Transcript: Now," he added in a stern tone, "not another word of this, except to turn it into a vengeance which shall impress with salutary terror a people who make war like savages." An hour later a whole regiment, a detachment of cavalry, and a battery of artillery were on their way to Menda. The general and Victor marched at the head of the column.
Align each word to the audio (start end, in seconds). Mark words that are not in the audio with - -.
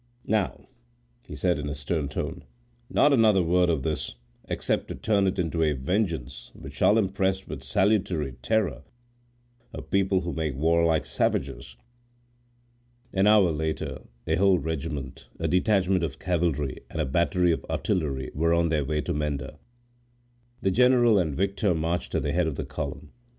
Now," 0.25 0.67
he 1.27 1.35
added 1.35 1.59
in 1.59 1.69
a 1.69 1.75
stern 1.75 2.09
tone, 2.09 2.43
"not 2.89 3.13
another 3.13 3.43
word 3.43 3.69
of 3.69 3.83
this, 3.83 4.15
except 4.49 4.87
to 4.87 4.95
turn 4.95 5.27
it 5.27 5.37
into 5.37 5.61
a 5.61 5.73
vengeance 5.73 6.51
which 6.55 6.73
shall 6.73 6.97
impress 6.97 7.47
with 7.47 7.61
salutary 7.61 8.33
terror 8.41 8.81
a 9.71 9.83
people 9.83 10.21
who 10.21 10.33
make 10.33 10.55
war 10.55 10.83
like 10.83 11.05
savages." 11.05 11.75
An 13.13 13.27
hour 13.27 13.51
later 13.51 14.01
a 14.25 14.37
whole 14.37 14.57
regiment, 14.57 15.27
a 15.37 15.47
detachment 15.47 16.03
of 16.03 16.17
cavalry, 16.17 16.79
and 16.89 16.99
a 16.99 17.05
battery 17.05 17.51
of 17.51 17.63
artillery 17.69 18.31
were 18.33 18.55
on 18.55 18.69
their 18.69 18.83
way 18.83 19.01
to 19.01 19.13
Menda. 19.13 19.59
The 20.63 20.71
general 20.71 21.19
and 21.19 21.35
Victor 21.35 21.75
marched 21.75 22.15
at 22.15 22.23
the 22.23 22.33
head 22.33 22.47
of 22.47 22.55
the 22.55 22.65
column. 22.65 23.11